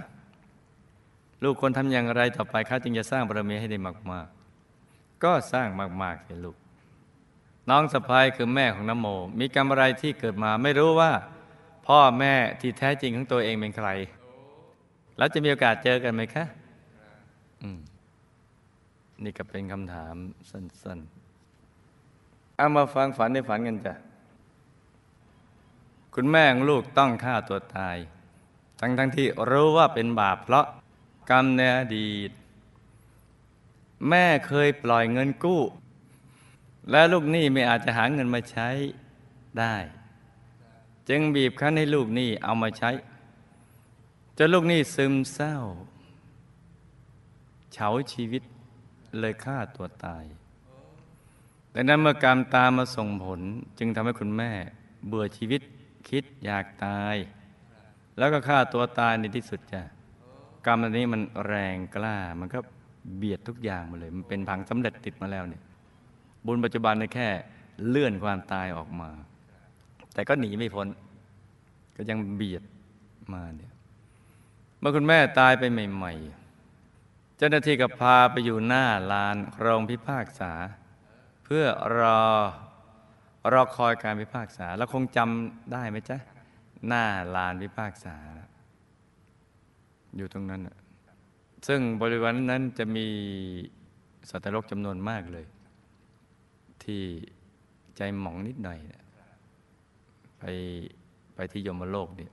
[1.43, 3.79] ลูกควรทำอย่างไรต่อไปคะจึงจะสร้างบารมีให้ได้
[4.11, 4.27] มาก
[4.75, 5.67] ๆ ก็สร้าง
[6.03, 6.57] มากๆเลยลูก
[7.69, 9.07] น้องสะพ้ายคือแม่ของน้ำโม
[9.39, 11.11] มีกรรมอะไรที่เกิดมาไม่รู้ว่า
[11.87, 13.89] พ่อแม่ที่แท้จริงของตัวเองเป็นใคร
[15.17, 16.45] แล้วจะมีโอกาสเจอกันไหมคะ
[17.61, 17.79] อืม
[19.23, 20.15] นี่ก็เป็นคำถาม
[20.49, 23.93] สั้นๆ เอามาฟังฝันในฝันกันจ้ะ
[26.15, 27.97] คุณแม่ของลูกต้องฆ่าตัวตาย
[28.79, 30.65] ทั้งๆทที่รู้ว่าเป็นบาปเพราะ
[31.31, 32.31] กรรมในอดีต
[34.09, 35.61] แม่เคยปล่อยเงินกู้
[36.91, 38.69] และลูกหนี้ไม่อาจจะหาเงินมาใช้
[39.59, 39.75] ได้
[41.09, 42.89] จึงบีบคั้นให้ลูกหนี้เอามาใช้
[44.37, 45.55] จนลูกหนี้ซึมเศร้า
[47.73, 48.43] เฉาชีวิต
[49.19, 50.23] เลยฆ่าตัวตาย
[51.73, 53.41] ดังนั้นเมื่อกรรมตามมาส่งผล
[53.79, 54.51] จึงทำให้คุณแม่
[55.07, 55.61] เบื่อชีวิต
[56.09, 57.15] คิดอยากตาย
[58.17, 59.81] แล้วก็ฆ่าตัวตายในที่สุดจ้ะ
[60.65, 62.59] กรรมอันนี้มันแรงกล้า มันก็
[63.17, 65.63] เบียดทุกอย่างมาเลย มันเป็นผังสำเร็จติดมาแล้วเนี่ย
[66.45, 67.29] บุญปัจจุบันนี่แค่
[67.87, 69.09] เลื่อนความตายออกมา
[70.13, 70.87] แต่ก็หนีไม่พ้น
[71.95, 72.63] ก็ยังเบียด
[73.33, 73.71] มาเนี่ย
[74.79, 76.13] เมื่อคุณแม่ตายไปใหม่
[76.75, 80.51] ๆ เจ้าหน้าที่ก็พาไปอยู่หน้าลานโรงพิพากษา
[81.45, 81.65] เพื่อ
[81.97, 82.21] รอ
[83.53, 86.17] รอคอยการพิพากษา แล้วคงจำได้ไหมจ๊ะ
[86.87, 88.17] หน้าลานพิพากษา
[90.17, 90.77] อยู่ตรงนั้นน่ะ
[91.67, 93.07] ซึ่งบริเวณนั้นจะมี
[94.29, 95.45] สัตว์นรกจำนวนมากเลย
[96.83, 97.01] ที่
[97.97, 98.79] ใจหมองนิดหน่อย
[100.39, 100.43] ไป
[101.35, 102.31] ไปที่ยมโลกเนี่ย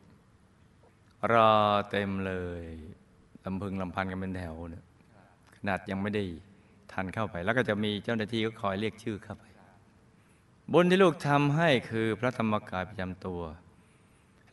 [1.33, 1.51] รอ
[1.91, 2.65] เต็มเลย
[3.45, 4.85] ลำพึงลำพันกันเป็นแถวเนี่ย
[5.57, 6.25] ขนาดยังไม่ได้
[6.93, 9.45] ทันเข้าไป แล้วก็จะมีเจ้าหน้าที่ก็คอยเรียกชื่อเข้าไป
[10.73, 13.41] บุญที่ลูกทำให้คือพระธรรมกายประจำตัว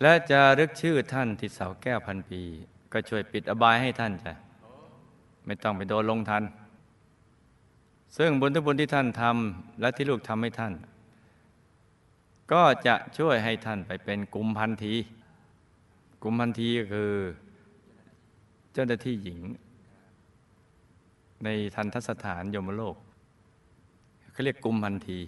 [0.01, 2.43] และจะรึกชื่อท่านที่เสาแก้วพันปี
[2.95, 4.33] ก็ช่วยปิดอบายให้ท่านจ้ะ
[5.45, 6.43] ไม่ต้องไปโดนลงทัน
[8.17, 10.73] ซึ่งบุญทุกบุญที่ท่านทำและที่ลูกทำให้ท่าน
[12.51, 14.93] ก็จะช่วยให้ท่านไปเป็นกุมพันธี
[16.23, 17.11] กุมพันธีก็คือ
[18.73, 19.39] เจ้าหน้าที่หญิง
[21.43, 22.95] ในทันทสถานยมโลก
[24.31, 25.19] เขาเรียกกุมพันธี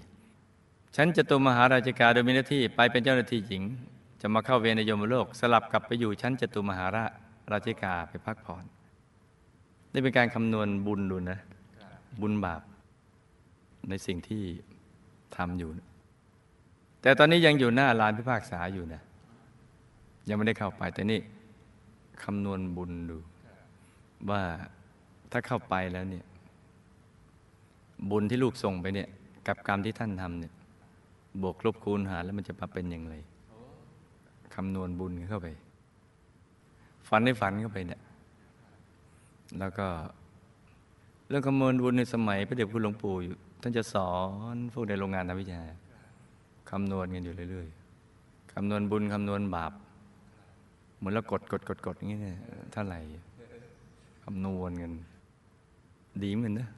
[0.96, 3.64] ฉันจะตุมหาราชิกาโดยมีหน้าที่ไปเป็นเจ้าหน้าที่หญิง
[4.22, 7.12] จะมาเข้าเวรในยมโลก สลับกลับไปอยู่ชั้นจตุมหาราช
[7.52, 8.64] ราชิกาไปพักผ่อน
[9.94, 11.40] นี่เป็นการคำนวณบุญดูนะ
[12.22, 12.62] บุญบาป
[13.90, 14.44] ในสิ่งที่
[15.36, 15.70] ทำอยู่
[17.02, 19.02] แต่ตอนนี้ยังอยู่หน้าลานพิพากษาอยู่นะ
[20.30, 21.20] ยังไม่ได้เข้าไป แต่นี่
[22.24, 23.18] คำนวณบุญดู
[24.30, 24.42] ว่า
[25.32, 26.26] ถ้าเข้าไปแล้วเนี่ย
[28.12, 29.10] บุญที่ลูกส่งไปเนี่ย
[29.48, 30.54] กับกรรมที่ท่านทำเนี่ย
[31.42, 33.16] บวกลบคูณหารแล้วมันจะมาเป็นอย่างไร
[34.56, 35.48] คำนวณบุญเข้าไป
[37.10, 38.02] ฝันให้ฝันเข้าไปเนี่ย
[39.60, 39.88] แล้วก็
[41.30, 44.12] เรื่องคำนวณบุญในสมัยพระเดชคุณหลวงปู่อยู่ท่านจะสอ
[44.54, 45.62] นพวกในโรงงานทำวิชา
[46.70, 49.72] คำนวณกันอยู่เรื่อยๆคำนวณบุญคำนวณบาป
[50.98, 52.38] เหมือนเรากดกดกดกดอย่างนี้เนี่ย
[52.72, 53.00] เท่าไหร่
[54.24, 54.92] คำนวณกัน
[56.24, 56.70] ดีเหมือนนะ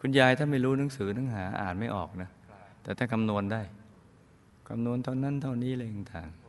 [0.00, 2.30] คุณยายถ้าไม่รู้หนังสือหนังหาอ่านไม่ออกนะ
[2.82, 3.62] แต่ถ้าคำนวณได้
[4.68, 6.45] คำนวณเท่านั้นเท่านี้อะไรต่างๆ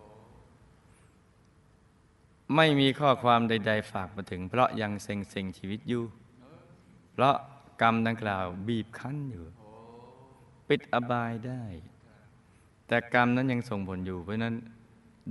[2.55, 6.03] ไม่มีข้อความใด ๆ ฝากมาถึง เพราะยังเซ็งเซ็งชีวิตอยู่
[7.13, 7.35] เพราะ
[7.81, 9.45] กรรมดังกล่าวบีบคั้นอยู่
[10.67, 11.63] ปิดอบายได้
[12.87, 14.55] แต่กรรมนั้นยังส่งผลอยู่ เพราะนั้น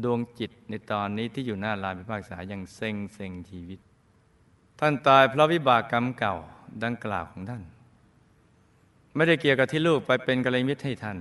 [0.04, 3.80] ดวงจิตในตอนนี้ที่อยู่หน้าลานพิพากษายังเซ็งเซ็งชีวิต
[4.80, 6.36] ท่านตายเพราะวิบากกรรมเก่า
[6.84, 7.62] ดังกล่าวของท่าน
[9.14, 11.18] ไม่ได้เกี่ยวกับที่ลูกไปเป็นกัลยาณมิตรให้ท่าน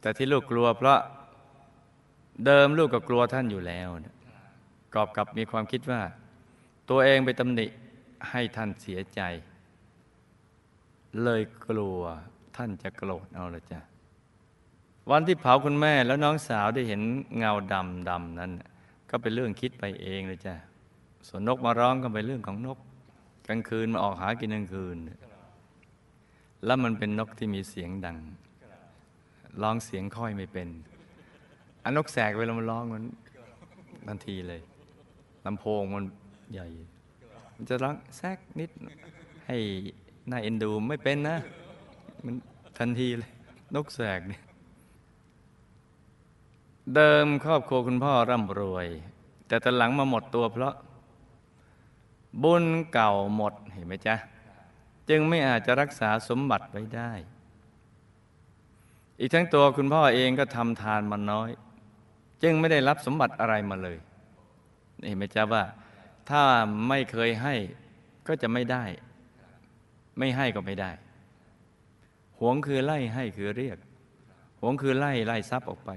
[0.00, 0.98] แต่ที่ลูกกลัวเพราะ
[2.44, 3.88] เดิมลูกก็กลัวท่านอยู่แล้ว
[4.94, 6.02] กอบกับมีความคิดว่า
[6.90, 7.66] ตัวเองไปตำหนิ
[8.30, 9.20] ให้ท่านเสียใจ
[11.22, 12.00] เลยกลัว
[12.56, 13.80] ท่านจะโกรธเอาละจ้ะ
[15.10, 17.00] วันที่เผาคุณแม่แล้วน้องสาวได้เห็น
[17.38, 18.52] เงาดำดำนั้น
[19.10, 20.54] ก็เป็นเรื่องคิดไปเองเลยจ้ะ
[21.28, 22.78] ส่วนนกมาร้องก็เป็นเรื่องของนก
[23.48, 24.96] กลางคืนมาออกหากินกลางคืน
[26.64, 28.18] แล้วมันเป็นนกที่มีเสียงดัง
[29.62, 30.68] ร้องเสียงค่อยไม่เป็น
[31.84, 33.04] อันนกแสกเวลามันร้องมัน
[34.08, 34.60] ทันทีเลย
[35.46, 36.04] ลำโพงมัน
[36.52, 36.66] ใหญ่
[37.54, 38.70] มันจะร้องแทกนิด
[39.46, 39.56] ให้
[40.30, 41.36] น่าเอ็นดูไม่เป็นนะ
[42.24, 42.34] มัน
[42.78, 43.30] ทันทีเลย
[43.74, 44.42] นกแสกเนี่ย
[46.94, 48.86] เดิมครอบครัวคุณพ่อร่ำรวย
[49.46, 50.74] แต่ตอนหลังมาหมดตัวเพราะ
[52.42, 54.14] บุญเก่าหมดเห็นไหมจ๊ะ
[55.08, 57.12] จึงไม่อาจจะรักษาสมบัติไว้ได้
[59.18, 61.50] อีกทั้งตัวคุณพ่อเองก็ทำทานมาน้อย
[62.42, 63.96] จึงไม่ได้รับสมบัติอะไรมาเลย
[65.06, 65.64] เห็นไหมจ๊ะว่า
[66.30, 66.42] ถ้า
[66.88, 67.54] ไม่เคยให้
[68.26, 68.84] ก็จะไม่ได้
[70.18, 70.90] ไม่ให้ก็ไม่ได้
[72.38, 73.78] หวงคือไล่ให้คือเรียก
[74.60, 75.90] หวงคือไล่ไล่ทรัพย์ออกไป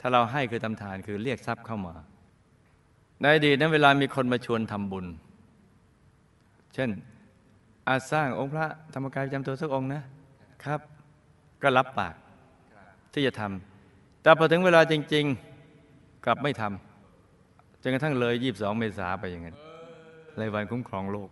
[0.00, 1.94] ถ้าเราให้คือทำทานคือเรียกทรัพย์เข้ามา
[3.20, 5.06] ในอดีตนั้นเวลามีคนมาชวนทำบุญ
[6.74, 6.90] เช่น
[7.88, 10.02] อาจสร้างองค์พระธรรมกายประจำตัวสักองค์นะ
[10.64, 10.80] ครับ
[11.62, 12.14] ก็รับปาก
[13.12, 15.55] ที่จะทำแต่พอถึงเวลาจริง ๆ
[16.26, 19.56] กลับไม่ทำจนกระทั่งเลยยีบสองเมษาไปอย่างนั้น
[20.40, 21.30] รายวันคุ้มครองโลก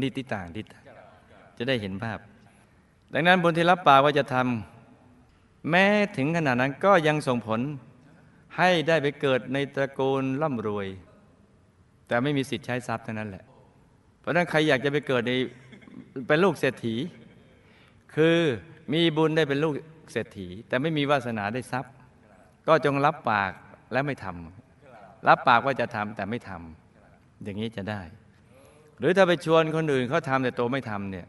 [0.00, 0.82] นี่ติต่างทิต่าง
[1.58, 2.18] จะได้เห็นภาพ
[3.14, 7.60] ดังนั้นบุญที่รับปากว่าจะทำแม้ถึงขนาดนั้นก็ยังส่งผล
[8.56, 10.86] ให้ได้ไปเกิดในตระกูลร่ำรวย
[12.06, 13.44] แต่ไม่มีสิทธิ์ใช้ทรัพย์เท่านั้นแหละ
[14.20, 15.32] เพราะนั้นใครอยากจะไปเกิดใน
[16.26, 16.96] เป็นลูกเศรษฐี
[18.14, 18.38] คือ
[18.92, 19.74] มีบุญได้เป็นลูก
[20.12, 21.92] เศรษฐี แต่ไม่มีวาสนาได้ทรัพย์
[22.66, 23.52] ก็จงรับปาก
[23.92, 28.02] และไม่ทำรับปากว่าจะทำแต่ไม่ทำอย่างนี้จะได้
[28.98, 31.26] หรือถ้าไปชวนคนอื่นเขาทำแต่ตัวไม่ทำเนี่ย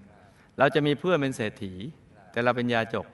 [0.59, 1.73] เราจะมีเพื่อนเป็นเศรษฐี
[2.31, 3.05] แต่เราเป็นยาจก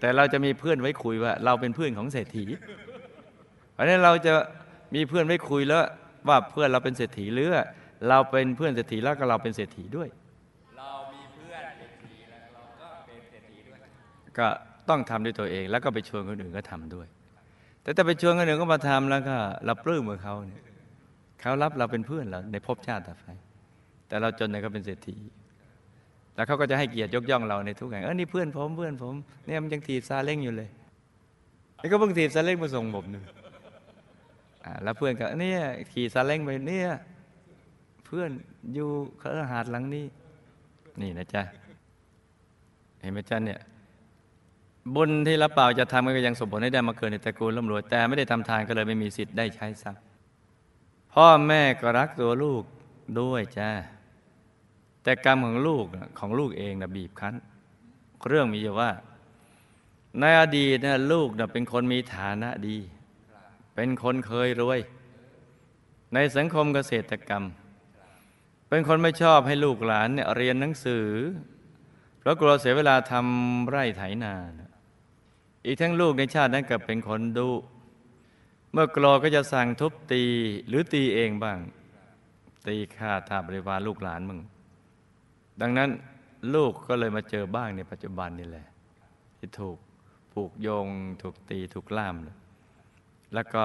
[0.00, 2.44] แต่เราจะมีเพื่อนไว้คุยว่า เราเป็นเพื่อนของเศรษฐี
[3.72, 4.34] เพราะฉะนั้นเราจะ
[4.94, 5.84] มีเพื่อนไว้คุยแล้ว
[6.28, 7.48] ว่าเพื่อนเราเป็นเศรษฐีหรือ
[8.08, 10.08] เราเป็นเพื่อนเศรษฐีแล้วก็เราเป็นเศรษฐีด้วย
[10.78, 13.78] เรามีเพื่อนเศรษฐีแล้วเราก็เป็นเศรษฐีด้วย
[14.38, 14.48] ก็
[14.88, 17.06] ต้องทำด้วยตัวเองแล้วก็ไปชวนคนอื่นก็ทำด้วย
[17.82, 20.62] แต่ถ้าไปชวนคนอื่นก็มาทำแล้วก็เราปลื้มกับเขาเนี่ย
[21.40, 23.26] เขารับเราเป็นเพื่อนเราในภพชาติต่อไป
[24.08, 25.16] แต่เราจนเนี่ยก็เป็นเศรษฐี
[26.34, 29.14] แล้วเขาก็จะให้เกียรติยกย่องเราในทุกแห่างเออนี่เพื่อนผมเพื่อนผม
[29.46, 30.68] เนี่ยมันยังถีบซาเล้งอยู่เลย
[31.82, 33.24] นี่ก็เพิ่งถีบซาเล้งมาส่งผมหนึ่ง
[34.82, 35.60] แล้วเพื่อนก็เนี่ย
[35.92, 36.88] ขี่ซาเล้งไปเนี่ย
[38.06, 38.30] เพื่อน
[38.74, 38.88] อยู่
[39.20, 40.04] คฤหาสน์หลังนี้
[41.00, 41.42] นี่นะจ๊ะ
[43.00, 43.60] เห็นไหมจ๊ะเนี่ย
[44.94, 50.02] บุญที่รับเปล่าจะทำก็ยังสมผลให้ได้มาเกิดในตระกูลร่ำรวย แต่ไม่ได้ทำทานก็เลยไม่มีสิทธิ์ได้ใช้ทรัพย์
[51.12, 52.62] พ่อแม่ก็รักตัวลูก
[53.20, 53.70] ด้วยจ้า
[55.02, 55.84] แต่กรรมของลูก
[56.18, 57.34] ของลูกเองนะบีบคั้น
[58.28, 58.90] เรื่องมีอยู่ว่า
[60.20, 62.78] ในอดีตนะลูกนะเป็นคนมีฐานะดี
[63.74, 64.80] เป็นคนเคยรวย
[66.14, 67.44] ในสังคมเกษตรกรรม
[68.68, 71.06] เป็นคนไม่ชอบให้ลูกหลานเนี่ยเรียนหนังสือ
[72.18, 74.61] เพราะกลัวเสียเวลาทำไร่ไถนาน
[75.66, 77.50] อีกทั้งลูกในชาตินั้นก็เป็นคนดุ
[78.72, 80.22] เมื่อกลัวก็จะสั่งทุบตี
[80.68, 81.58] หรือตีเองบ้าง
[82.66, 84.40] ตีฆ่าทาบริวารลูกหลานมึง
[85.60, 85.90] ดังนั้น
[86.54, 88.66] ลูกก็เลยมาเจอบ้างในปัจจุบันนี่แหละ
[89.38, 89.76] ที่ถูก
[90.32, 90.86] ผูกโยง
[91.22, 92.16] ถูกตีถูกล่าม
[93.34, 93.64] แล้วก็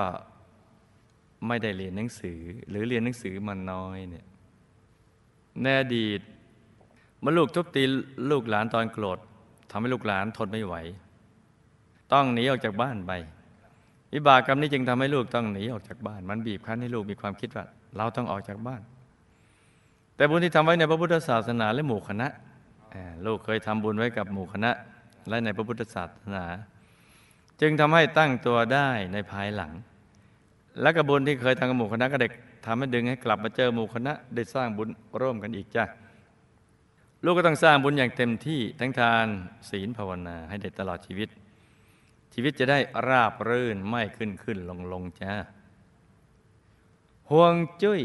[1.48, 4.26] ไม่ได้เรียนหนังสือ หรือเรียนหนังสือมันน้อยเนี่ย
[5.62, 6.20] ในอดีต
[7.20, 7.84] เมื่อลูกทุบตี
[8.32, 9.20] ลูกหลานตอนโกรธ
[9.70, 10.76] ทำให้ลูกหลานทนไม่ไหว
[12.14, 13.12] ต้องหนีออกจากบ้านไป
[14.14, 17.66] วิบากกรรมนี้จึงทำให้ลูกต้องหนีออกจากบ้าน มันบีบคั้นให้ลูกมีความคิดว่า
[17.98, 18.82] เราต้องออกจากบ้าน
[20.16, 22.28] แต่บุญที่ทำไว้ในพระพุทธศาสนาและหมู่คณะ
[23.26, 24.72] ลูกเคยทำบุญไว้กับหมู่คณะ
[25.30, 26.46] และในพระพุทธศาสนา
[27.62, 29.72] จึงทำให้ตั้งตัวได้ในภายหลัง
[30.82, 32.32] และกระบุญที่เคยทำกับหมู่คณะก็เด็ก
[32.66, 34.90] ทำให้ดึงให้กลับมาเจอหมู่คณะได้สร้างบุญ
[35.22, 35.86] ร่วมกันอีกจ้ะ
[37.24, 39.26] ลูกก็ต้องสร้างบุญอย่างเต็มที่ทั้งทาน
[39.70, 41.30] ศีลภาวนาให้ได้ตลอดชีวิต
[42.40, 45.34] ชีวิตจะได้ราบรื่นไม่ขึ้นขึ้นลงลงจ้า
[47.32, 48.02] ห่วงจุ้ย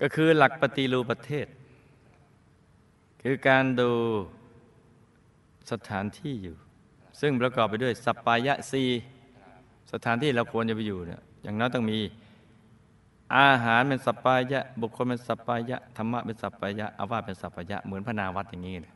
[0.00, 1.46] ก็คือหลักปฏิรูปประเทศ
[3.22, 3.90] คือการดู
[5.70, 6.56] สถานที่อยู่
[7.20, 8.82] ซึ่งประกอบไปด้วยสัปปายะสี
[9.92, 11.98] สถานที่เราควรจะไปอยู่เนี่ยอย่างน้อยต้องมี
[13.36, 18.93] อาหารเป็นสัปปายะ บุคคลเป็นสัปปายะธรรมะเป็นสัปปายะอาวาเป็นสัปปายะเหมือนพระนาวัดอย่างนี้เลย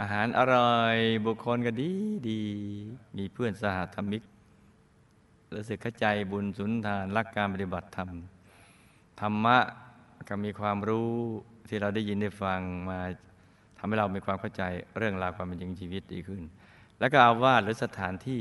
[0.00, 1.90] อาหารอร่อยบุคคลก็ดี
[2.30, 2.42] ดี
[3.16, 4.22] มีเพื่อนสหธรรมิก
[5.54, 8.10] รู้สึกเข้าใจบุญสุนทานรักการปฏิบัติธรรม
[9.20, 9.58] ธรรมะ
[10.28, 11.10] ก็มีความรู้
[11.68, 13.00] ที่เราได้ยินได้ฟังมา
[13.78, 14.62] ทำให้เรามีความเข้าใจ
[14.98, 16.42] เรื่องราวความเป็นจริงชีวิตดีขึ้น
[16.98, 18.40] แล้วก็อาวาสหรือสถานที่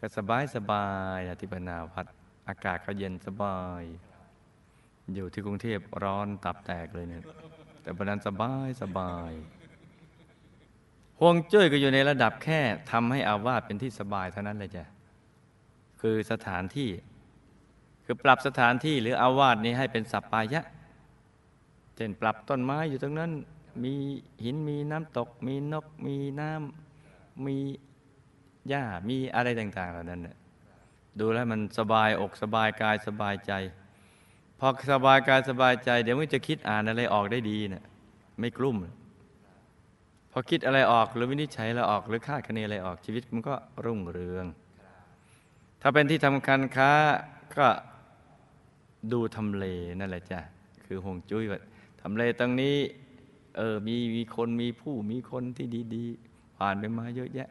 [0.00, 0.86] ก็สบายสบา
[1.16, 2.06] ยอธิปนาวัด
[2.48, 3.82] อากาศก็เย็นสบาย
[5.14, 7.24] อยู่ที่กรุงเทพร้อนตับแตกเลยเนี่ย
[7.82, 9.32] แต่บนนั้นสบายสบาย
[11.20, 14.84] ห่วงจุ้ยก็อยู่ในระดับแค่ทำให้อาวาสเป็นที่สบายเท่านั้นเลยจ้ะ
[16.00, 16.90] คือสถานที่
[18.04, 20.62] คือปรับสถานที่หรืออาวาสนี้ให้เป็นสัปปายะ
[21.96, 23.30] เช่นปรับต้นไม้อยู่ตรงนั้น
[23.84, 23.94] มี
[24.44, 27.56] หินมีน้ำตก มีนก มีน้ำมี
[28.68, 30.36] หญ้ามีอะไรต่าง ๆ เหล่านั้นน่ะ
[31.18, 33.52] ดูแล้วมันสบายอกสบายกายสบายใจ
[34.58, 37.84] พอสบายกายสบายใจ เดี๋ยวมันจะคิดอ่านอะไรออกได้ดีนะ่ะ
[38.40, 38.86] ไม่กลุ้มพ
[40.36, 44.46] อคิดอะไรออกหรือวินิจฉัยอะไรออก หรือคาดคะเนอะไรออกชีวิตมันก็รุ่งเรือง
[45.82, 46.90] ถ้าเป็นที่ทำการค้า
[47.56, 47.66] ก็
[49.12, 49.64] ดูทำเล
[50.00, 50.40] นั่นแหละจ้ะ
[50.84, 51.60] คือหงจุ้ยว่า
[52.00, 52.76] ทำเลตรงนี้
[53.56, 57.48] เออมีมีคนมีผู้มีคนที่ดีๆ ผ่านไปมาเยอะแยะ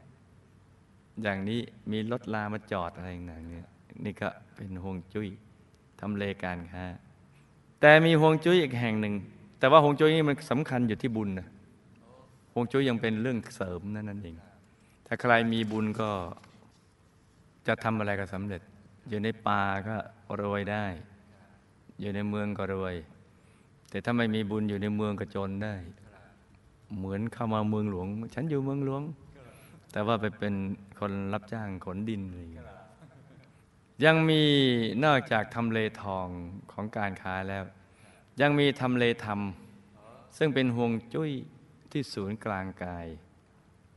[1.21, 1.59] อย่างนี้
[1.91, 3.67] มีรถลามาจอดอะไรอย่างเงี้ย
[4.05, 5.27] นี่ก็เป็นห่วงจุ้ย
[6.01, 6.85] ทำเลการค้า
[7.81, 9.13] แต่มีห่วงจุ้ยอีกแห่งหนึ่ง
[9.59, 11.54] แต่ว่าห่วงจุ้ยนี่มันสำคัญอยู่ที่บุญนะห่
[12.57, 14.37] วงจุ้ยยังเป็นเรื่องเสริมนั่นนั่นเอง
[15.07, 16.11] ถ้าใครมีบุญก็
[17.67, 18.61] จะทำอะไรก็สำเร็จ
[19.09, 19.95] อยู่ในป่าก็
[20.41, 20.85] รวยได้
[22.01, 22.95] อยู่ในเมืองก็รวย
[23.89, 25.73] แต่ถ้าไม่มีบุญอยู่ในเมืองก็จนได้
[26.97, 29.01] เหมือนเข้ามาเมืองหลวง ฉันอยู่เมืองหลวง
[29.91, 30.53] แต่ว่าไปเป็น
[30.99, 32.65] คนรับจ้างขนดินอะไรอย่างเงี้ย
[34.05, 34.41] ยังมี
[35.05, 36.27] นอกจากทำเลทอง
[36.71, 37.63] ของการค้าแล้ว
[38.41, 39.39] ยังมีทำเลธรรม
[40.37, 41.31] ซึ่งเป็นห่วงจุ้ย
[41.95, 43.07] ที่ศูนย์กลางกาย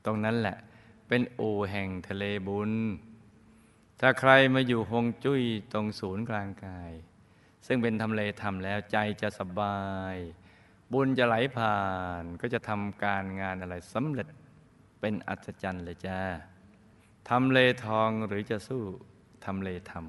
[0.05, 0.57] ตรงนั้นแหละ
[1.09, 2.73] เป็นโอแห่งทะเลบุญ
[4.01, 6.93] ถ้าใครมาอยู่หงจุ้ยตรงศูนย์กลางกาย
[7.67, 9.81] ซึ่งเป็นทำเลธรรมแล้วใจจะสบา
[10.15, 10.17] ย
[10.93, 11.81] บุญจะไหลผ่า
[12.23, 14.29] นก็จะทำการงานอะไรสำเร็จ
[15.01, 16.21] เป็นอัศจรรย์เลยจ้า
[17.29, 18.83] ทำเลทองหรือจะสู้
[19.45, 20.05] ทำเลธรรม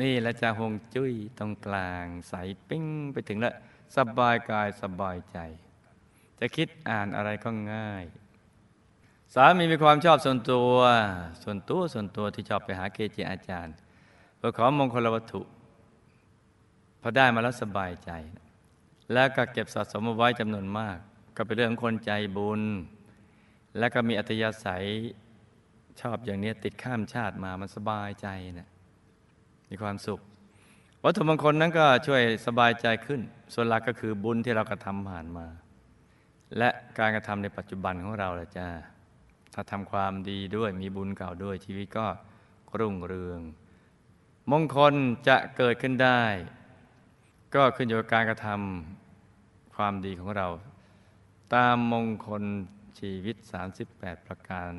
[0.00, 2.34] นี่และจะหงจุ้ยตรงกลางใส
[2.68, 3.54] ปิ้งไปถึงแล้ว
[3.96, 5.40] สบายกายสบายใจ
[6.40, 8.04] จะคิดอ่านอะไรก็ง่าย
[9.34, 10.76] สามีมีความชอบส่วนตัว
[11.42, 13.74] ส่วนตัวส่วนตัวที่ชอบไปหาเกจิอาจารย์
[14.36, 15.42] เพื่อขอมงคลวัตถุ
[17.00, 18.10] พอได้มาแล้วสบายใจ
[19.12, 20.98] แล้วก็เก็บสะสมมาไว้จำนวนมาก
[21.36, 22.62] ก็เป็นเรื่องคนใจบุญ
[23.78, 24.84] แล้วก็มีอัตยาศัย
[26.00, 28.68] ชอบอย่างนี้ติดข้ามชาติมามันสบายใจนะ
[29.70, 30.20] มีความสุข
[31.04, 33.20] วัตถุมงคลนั้นก็ช่วยสบายใจขึ้น
[33.54, 35.46] ส่วนหลักก็คือบุญที่เรากระทำผ่านมา
[36.58, 38.68] และการกระทำในปัจจุบันของเราละจ้า
[39.54, 42.06] ถ้าทำความดีด้วยมีบุญเก่าด้วยชีวิตก็
[42.78, 43.40] รุ่งเรือง
[44.50, 44.94] มงคล
[45.28, 46.22] จะเกิดขึ้นได้
[47.54, 50.46] ก็ขึ้นอยู่กับการกระทำความดีของเรา
[51.54, 52.42] ตามมงคล
[52.98, 53.36] ชีวิต
[53.82, 54.70] 38 ประการ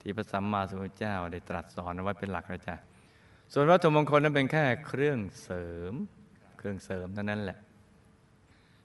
[0.00, 2.76] ที่พระสัมมาสัมพุทธเจ้าได้ตรัสสอนไว้เป็นหลักนะจ๊ะ
[3.52, 5.92] ส่วนวัตถุมงคลนั้นเป็นแค่เครื่องเสริม
[6.56, 7.58] เครื่องเสริมเท่านั้นแหละ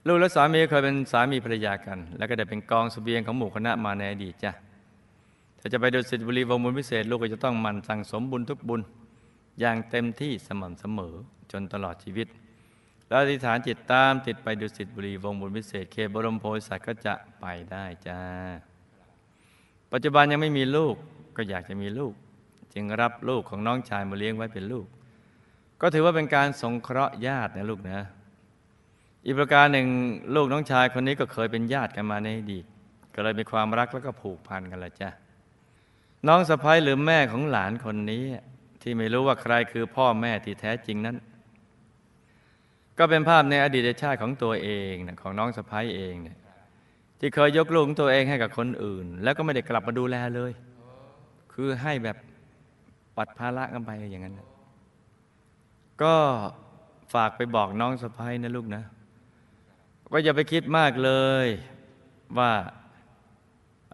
[0.08, 4.52] ลูกและสามีเคยเป็นสามีภรรยากัน แล้วก็ได้เป็นกองสเสบียงของหมู่คณะมาในอดีตจ้ะ
[5.60, 8.82] ถ้าจะไปดูสิทธิบุรีวงบุญพิเศษ ลูกก็จะต้องมันสั่งสมบุญทุกบุญ
[9.60, 11.14] อย่างเต็มที่สม่ำเสมอ
[11.52, 12.28] จนตลอดชีวิต
[13.08, 18.20] แล้วอธิษฐานจิตตามติดไปดูสิทธิบุรีวงบุญพิเศษ เคบรมโพธิสัตว์ก็จะไปได้จ้า
[19.92, 20.96] ปัจจุบันยังไม่มีลูก
[21.36, 22.14] ก็อยากจะมีลูก
[22.74, 24.86] จึงรับลูกของน้องชายมาเลี้ยงไว้เป็นลูก
[25.82, 28.00] ก็ถือว่าเป็นการสงเคราะห์ญาตินะลูกนะ
[29.26, 29.88] อีกประการหนึ่ง
[30.36, 32.66] ลูกน้องชายคนนี้ก็เคยเป็นญาติกันมาในอดีต
[33.16, 35.10] ก็เลยมีความรักแล้วก็ผูกพันกันละจ้ะ
[36.28, 38.24] น้องสะพ้ายหรือแม่ของหลานคนนี้
[38.82, 41.18] ที่ไม่รู้ว่าใครคือพ่อแม่ที่แท้จริงนั้น
[42.98, 46.38] ก็เป็นภาพในอดีตชาติของตัวเองนะของน้องสะพ้ายเองเนี่ย
[47.20, 50.52] ที่เคยยกลูกตัวเองให้กับคนอื่น แล้วก็ไม่ได้กลับมาดูแลเลย
[51.54, 52.18] คือให้แบบ
[53.18, 54.40] ปัดภาระกันไปอย่างนั้น
[56.04, 56.14] ก็
[57.14, 58.84] ฝากไปบอกน้องสะพ้ายนะลูกนะ
[60.12, 61.12] ว่าอย่าไปคิดมากเล
[61.46, 61.48] ย
[62.38, 62.52] ว่า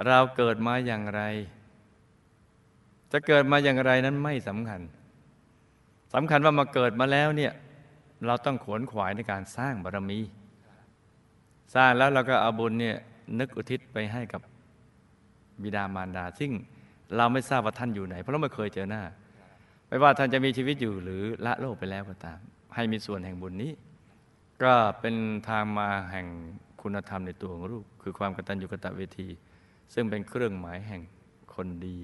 [0.08, 1.21] เราเกิดมาอย่างไร
[3.12, 4.82] จะเกิดมาอย่างไรนั้นไม่สำคัญ
[6.13, 7.53] สำคัญว่ามาเกิดมาแล้วเนี่ย
[8.25, 10.19] เราต้องขวนขวายในการสร้างบารมี
[11.75, 12.97] สร้างแล้วเราก็เอาบุญเนี่ย
[13.39, 14.41] นึกอุทิศไปให้กับ
[15.63, 16.51] บิดามารดา ซึ่ง
[17.15, 19.03] เราไม่ทราบว่าท่านอยู่ไหน เพราะเราไม่เคยเจอหน้า
[19.88, 22.39] ไม่ว่าท่านจะมีชีวิตอยู่หรือละโลกไปแล้วก็ตาม
[22.75, 23.71] ให้มีส่วนแห่งบุญนี้
[24.63, 25.15] ก็เป็น
[25.50, 26.28] ทางมาแห่ง
[26.82, 29.28] คุณธรรมในตัวของลูกคือความกตัญญูกตเวที
[29.93, 31.02] ซึ่งเป็นเครื่องหมายแห่ง
[31.56, 32.02] คนดี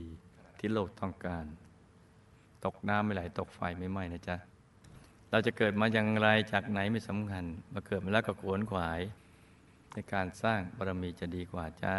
[0.60, 1.46] ที่โลกต้องการ
[2.66, 4.36] ตกน้ำไม่ไหลตกไฟไม่ไหม้นะจ๊ะ
[5.32, 9.00] เราจะเกิดมาอย่างไรจากไหนไม่สำคัญ มาเกิดมาแล้วก็ขวนขวาย
[9.94, 11.98] ในการสร้างบารมีจะดีกว่าจ้า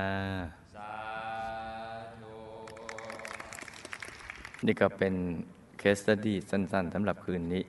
[4.67, 5.15] นี่ก็เป็น
[5.79, 7.63] case study สั้น ๆสำหรับคืนนี้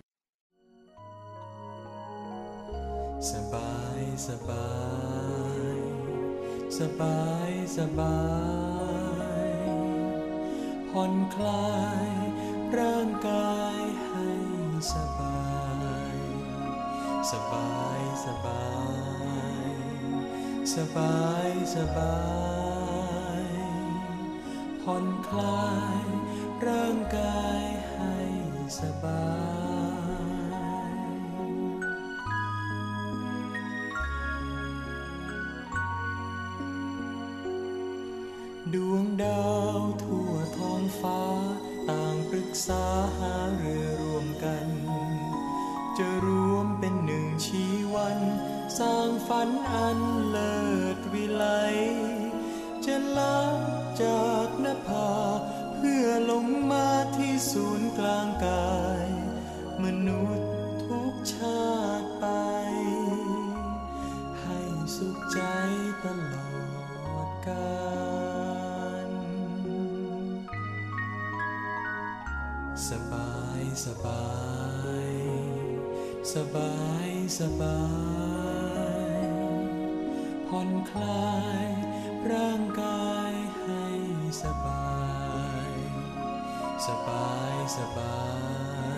[3.31, 4.67] สบายสบา
[5.75, 5.77] ย
[6.77, 8.19] สบายสบา
[9.47, 9.51] ย
[10.89, 11.73] ผ่อนคลา
[12.07, 12.09] ย
[12.77, 14.29] ร่างกายให้
[14.93, 15.43] สบา
[16.13, 16.15] ย
[17.31, 18.65] สบายสบา
[19.63, 19.75] ย
[20.75, 22.17] สบายสบา
[23.41, 23.43] ย
[24.81, 25.69] ผ่อนคลา
[26.03, 26.05] ย
[26.67, 28.15] ร่างกายให้
[28.79, 29.23] สบา
[29.73, 29.74] ย
[65.35, 65.43] ใจ
[66.05, 67.75] ตลอดกา
[69.07, 69.09] ล
[72.87, 74.25] สบายสบา
[75.05, 75.09] ย
[76.33, 76.73] สบา
[77.07, 77.09] ย
[77.39, 77.81] สบา
[79.17, 79.25] ย
[80.47, 81.67] ผ่อนคลาย
[82.31, 83.85] ร่างกายให้
[84.43, 84.93] สบา
[85.69, 85.71] ย
[86.87, 88.19] สบายสบา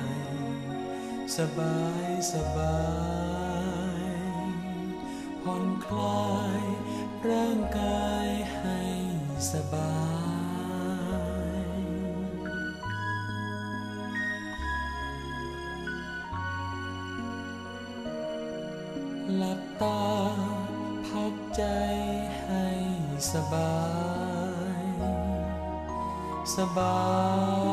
[0.01, 0.05] ย
[1.37, 1.77] สบา
[2.07, 2.75] ยสบา
[3.25, 3.26] ย
[5.87, 6.31] คลา
[6.61, 6.63] ย
[7.29, 8.79] ร่างกายให้
[9.51, 9.95] สบา
[11.69, 11.81] ย
[19.37, 20.03] หลับตา
[21.07, 21.63] พักใจ
[22.43, 22.67] ให้
[23.31, 23.77] สบา
[24.79, 24.83] ย
[26.55, 26.97] สบา
[27.65, 27.66] ย